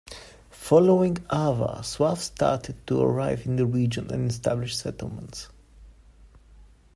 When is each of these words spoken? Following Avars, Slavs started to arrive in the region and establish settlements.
Following 0.65 1.19
Avars, 1.29 1.85
Slavs 1.85 2.23
started 2.23 2.87
to 2.87 2.99
arrive 3.01 3.45
in 3.45 3.57
the 3.57 3.67
region 3.67 4.09
and 4.11 4.31
establish 4.31 4.75
settlements. 4.75 5.49